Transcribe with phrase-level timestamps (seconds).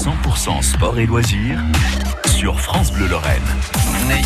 [0.00, 1.60] 100% sport et loisirs
[2.24, 3.42] sur France Bleu Lorraine.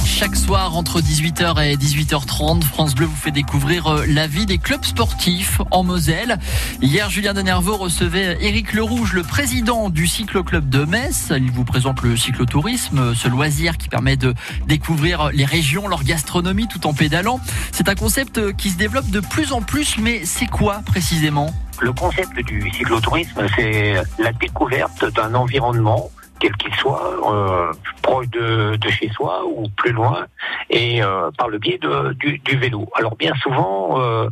[0.04, 4.58] chaque soir entre 18h et 18h30, France Bleu vous fait découvrir euh, la vie des
[4.58, 6.38] clubs sportifs en Moselle.
[6.80, 11.32] Hier, Julien Denervaux recevait Éric Lerouge, le président du cycloclub de Metz.
[11.36, 14.32] Il vous présente le cyclotourisme, ce loisir qui permet de
[14.68, 17.40] découvrir les régions, leur gastronomie tout en pédalant.
[17.72, 21.52] C'est un concept qui se développe de plus en plus, mais c'est quoi précisément?
[21.80, 26.10] Le concept du cyclotourisme, c'est la découverte d'un environnement
[26.40, 30.26] quel qu'il soit, euh, proche de, chez soi ou plus loin,
[30.68, 32.88] et euh, par le biais de, du, vélo.
[32.96, 34.28] Alors bien souvent, euh,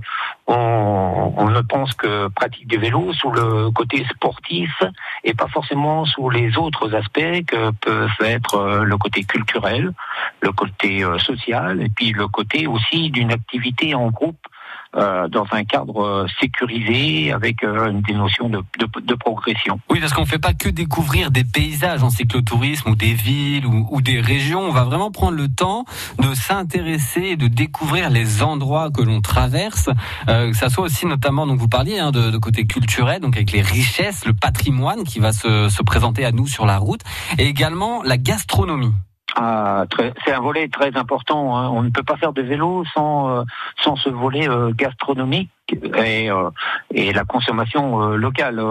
[0.46, 4.82] on, ne pense que pratique du vélo sous le côté sportif
[5.24, 9.92] et pas forcément sous les autres aspects que peuvent être le côté culturel,
[10.40, 14.46] le côté social, et puis le côté aussi d'une activité en groupe
[14.94, 19.80] euh, dans un cadre euh, sécurisé avec euh, des notions de, de, progression.
[19.88, 23.64] Oui, parce qu'on ne fait pas que découvrir des paysages en cyclotourisme ou des villes
[23.64, 24.60] ou, des régions.
[24.60, 25.86] On va vraiment prendre le temps
[26.18, 29.88] de s'intéresser et de découvrir les endroits que l'on traverse.
[30.26, 33.52] que ça soit aussi notamment, donc vous parliez hein, de, de, côté culturel, donc avec
[33.52, 37.00] les richesses, le patrimoine qui va se, se présenter à nous sur la route,
[37.38, 38.92] et également la gastronomie.
[39.34, 39.84] Ah,
[40.24, 41.56] c'est un volet très important.
[41.56, 41.70] Hein.
[41.70, 43.42] On ne peut pas faire de vélo sans euh,
[43.82, 46.50] sans ce volet euh, gastronomique et, euh,
[46.92, 48.62] et la consommation locale.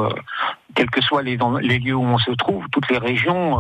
[0.76, 3.58] quels que soient les, les lieux où on se trouve, toutes les régions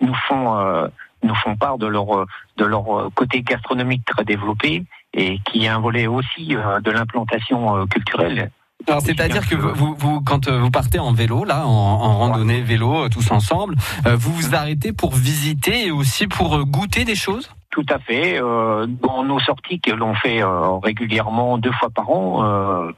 [0.00, 0.90] nous font
[1.22, 5.80] nous font part de leur de leur côté gastronomique très développé et qui est un
[5.80, 8.50] volet aussi de l'implantation culturelle
[9.00, 13.08] c'est-à-dire que vous, vous, quand euh, vous partez en vélo, là, en, randonnée vélo, euh,
[13.08, 17.50] tous ensemble, euh, vous vous arrêtez pour visiter et aussi pour goûter des choses?
[17.70, 18.38] Tout à fait.
[18.38, 20.42] dans nos sorties que l'on fait
[20.84, 22.92] régulièrement deux fois par an,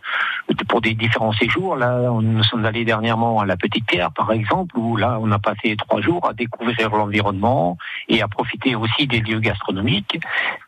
[0.68, 1.76] pour des différents séjours.
[1.76, 5.38] Là, nous sommes allés dernièrement à la Petite Pierre, par exemple, où là, on a
[5.38, 7.76] passé trois jours à découvrir l'environnement
[8.08, 10.20] et à profiter aussi des lieux gastronomiques.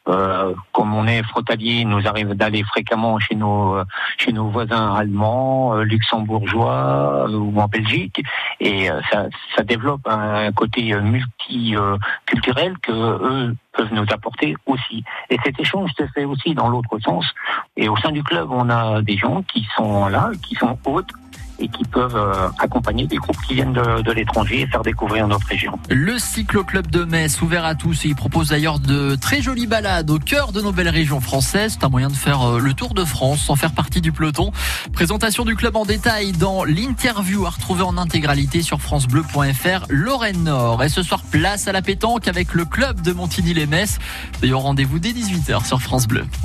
[0.08, 3.78] Euh, comme on est frontalier, nous arrive d'aller fréquemment chez nos
[4.16, 8.22] chez nos voisins allemands, euh, luxembourgeois euh, ou en Belgique,
[8.60, 15.04] et ça, ça développe un côté multiculturel que eux peuvent nous apporter aussi.
[15.30, 17.24] Et cet échange se fait aussi dans l'autre sens.
[17.76, 21.12] Et au sein du club, on a des gens qui sont là, qui sont hôtes
[21.58, 25.46] et qui peuvent euh, accompagner des groupes qui viennent de, l'étranger et faire découvrir notre
[25.46, 25.78] région.
[25.88, 30.10] Le Cycloclub de Metz, ouvert à tous, et il propose d'ailleurs de très jolies balades
[30.10, 31.76] au cœur de nos belles régions françaises.
[31.78, 34.52] C'est un moyen de faire euh, le tour de France sans faire partie du peloton.
[34.92, 40.82] Présentation du club en détail dans l'interview à retrouver en intégralité sur francebleu.fr Lorraine Nord.
[40.82, 43.98] Et ce soir, place à la pétanque avec le club de Montigny-les-Metz.
[44.40, 46.24] D'ailleurs, rendez-vous dès 18h sur France Bleu.